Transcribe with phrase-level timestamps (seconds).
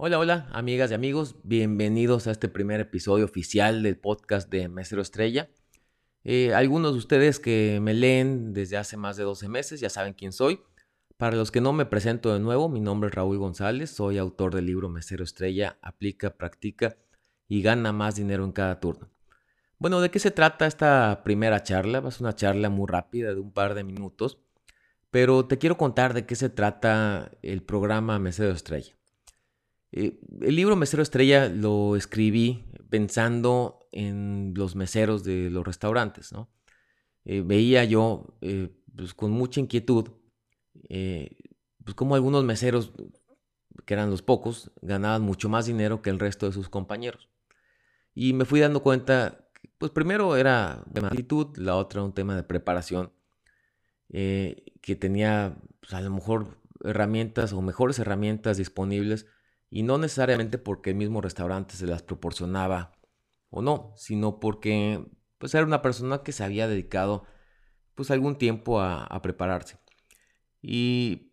[0.00, 5.02] Hola, hola, amigas y amigos, bienvenidos a este primer episodio oficial del podcast de Mesero
[5.02, 5.50] Estrella.
[6.22, 10.14] Eh, algunos de ustedes que me leen desde hace más de 12 meses ya saben
[10.14, 10.60] quién soy.
[11.16, 14.54] Para los que no me presento de nuevo, mi nombre es Raúl González, soy autor
[14.54, 16.96] del libro Mesero Estrella, aplica, practica
[17.48, 19.10] y gana más dinero en cada turno.
[19.78, 22.04] Bueno, ¿de qué se trata esta primera charla?
[22.06, 24.38] Es una charla muy rápida de un par de minutos,
[25.10, 28.97] pero te quiero contar de qué se trata el programa Mesero Estrella.
[29.92, 36.50] Eh, el libro Mesero Estrella lo escribí pensando en los meseros de los restaurantes, ¿no?
[37.24, 40.10] Eh, veía yo eh, pues, con mucha inquietud
[41.84, 42.92] pues como algunos meseros,
[43.84, 47.28] que eran los pocos, ganaban mucho más dinero que el resto de sus compañeros.
[48.14, 52.42] Y me fui dando cuenta, pues primero era de actitud, la otra un tema de
[52.42, 53.12] preparación,
[54.08, 59.26] que tenía pues, a lo mejor herramientas o mejores herramientas disponibles
[59.70, 62.92] y no necesariamente porque el mismo restaurante se las proporcionaba
[63.50, 65.04] o no, sino porque
[65.38, 67.24] pues era una persona que se había dedicado
[67.94, 69.78] pues algún tiempo a, prepararse.
[70.62, 71.32] Y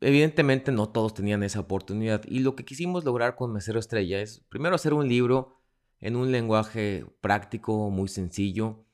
[0.00, 2.22] evidentemente no todos tenían esa oportunidad.
[2.26, 5.62] Y lo que quisimos lograr con Mesero Estrella es primero hacer un libro
[6.00, 8.84] en un lenguaje práctico, muy sencillo,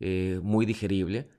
[0.00, 1.30] eh, muy digerible,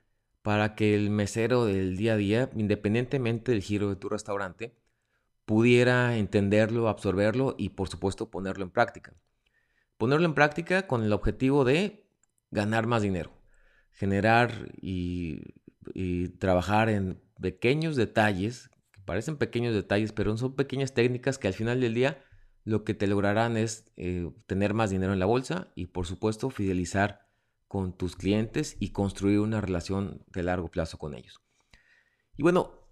[0.42, 4.76] para que el mesero del día a día, independientemente del giro de tu restaurante,
[5.44, 9.14] pudiera entenderlo, absorberlo y por supuesto ponerlo en práctica.
[9.96, 12.06] Ponerlo en práctica con el objetivo de
[12.50, 13.32] ganar más dinero,
[13.92, 15.42] generar y,
[16.38, 21.80] trabajar en pequeños detalles, que parecen pequeños detalles, pero son pequeñas técnicas que al final
[21.80, 22.24] del día
[22.64, 26.48] lo que te lograrán es eh, tener más dinero en la bolsa y por supuesto
[26.48, 27.28] fidelizar
[27.68, 31.42] con tus clientes y construir una relación de largo plazo con ellos.
[32.36, 32.83] Y bueno,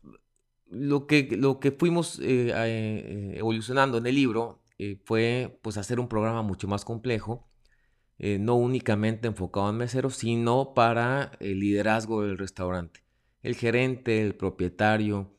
[0.72, 6.00] lo que, lo que fuimos eh, eh, evolucionando en el libro eh, fue pues hacer
[6.00, 7.48] un programa mucho más complejo,
[8.18, 13.00] no únicamente enfocado en meseros, sino para el liderazgo del restaurante,
[13.42, 15.34] el gerente, el propietario,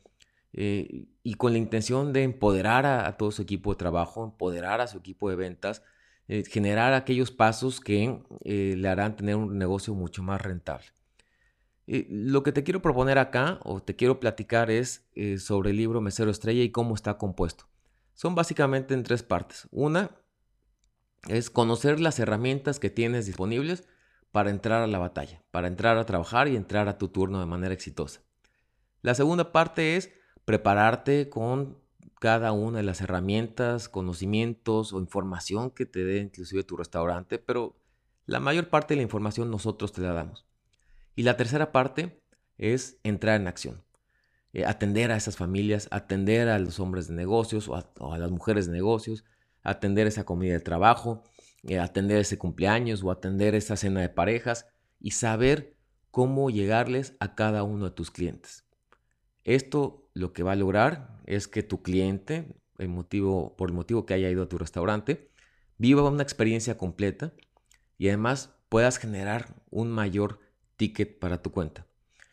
[0.52, 4.98] y con la intención de empoderar a, todo su equipo de trabajo, empoderar a su
[4.98, 5.82] equipo de ventas,
[6.50, 10.88] generar aquellos pasos que le harán tener un negocio mucho más rentable
[11.86, 16.00] lo que te quiero proponer acá o te quiero platicar es eh, sobre el libro
[16.00, 17.66] Mesero Estrella y cómo está compuesto.
[18.14, 19.68] Son básicamente en tres partes.
[19.70, 20.10] Una
[21.28, 23.86] es conocer las herramientas que tienes disponibles
[24.30, 27.46] para entrar a la batalla, para entrar a trabajar y entrar a tu turno de
[27.46, 28.22] manera exitosa.
[29.02, 30.12] La segunda parte es
[30.44, 31.78] prepararte con
[32.18, 37.76] cada una de las herramientas, conocimientos o información que te dé inclusive tu restaurante, pero
[38.26, 40.46] la mayor parte de la información nosotros te la damos.
[41.16, 42.20] Y la tercera parte
[42.58, 43.84] es entrar en acción.
[44.52, 48.66] Eh, atender a esas familias, atender a los hombres de negocios o a, las mujeres
[48.66, 49.24] de negocios,
[49.62, 51.24] atender esa comida de trabajo,
[51.64, 54.66] eh, atender ese cumpleaños o atender esa cena de parejas
[55.00, 55.76] y saber
[56.10, 58.64] cómo llegarles a cada uno de tus clientes.
[59.42, 64.30] Esto lo que va a lograr es que tu cliente, por el motivo que haya
[64.30, 65.30] ido a tu restaurante,
[65.78, 67.32] viva una experiencia completa
[67.98, 70.38] y además puedas generar un mayor
[70.76, 71.86] ticket para tu cuenta.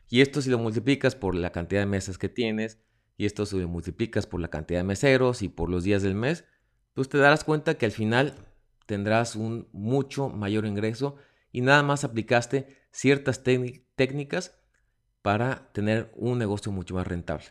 [0.10, 2.80] Y esto si lo multiplicas por la cantidad de mesas que tienes,
[3.18, 6.16] y esto si lo multiplicas por la cantidad de meseros y por los días del
[6.16, 6.46] mes,
[6.94, 8.36] pues te darás cuenta que al final
[8.86, 11.16] tendrás un mucho mayor ingreso
[11.52, 14.56] y nada más aplicaste ciertas técnicas
[15.22, 17.46] para tener un negocio mucho más rentable.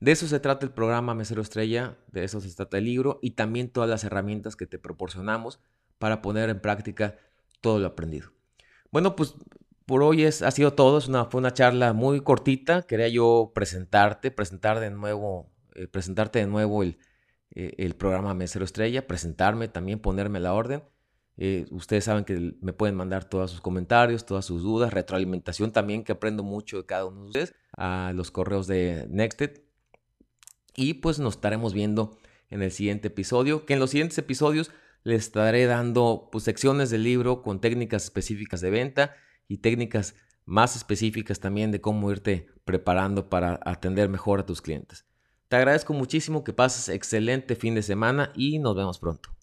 [0.00, 3.32] De eso se trata el programa Mesero Estrella, de eso se trata el libro y
[3.32, 5.60] también todas las herramientas que te proporcionamos
[5.98, 7.18] para poner en práctica
[7.60, 8.30] todo lo aprendido.
[8.92, 9.34] Bueno, pues
[9.88, 10.98] por hoy es, ha sido todo.
[10.98, 12.82] Es una, fue una charla muy cortita.
[12.82, 16.98] Quería yo presentarte, presentar de nuevo, eh, presentarte de nuevo el,
[17.54, 20.84] eh, el, programa Mesero Estrella, presentarme también, ponerme la orden.
[21.38, 26.04] Eh, ustedes saben que me pueden mandar todos sus comentarios, todas sus dudas, retroalimentación también,
[26.04, 29.62] que aprendo mucho de cada uno de ustedes, a los correos de Nexted.
[30.76, 32.18] Y pues nos estaremos viendo
[32.50, 34.70] en el siguiente episodio, que en los siguientes episodios
[35.02, 39.14] les estaré dando pues, secciones del libro con técnicas específicas de venta
[39.48, 40.14] y técnicas
[40.44, 45.06] más específicas también de cómo irte preparando para atender mejor a tus clientes.
[45.48, 49.37] Te agradezco muchísimo que pases excelente fin de semana y nos vemos pronto.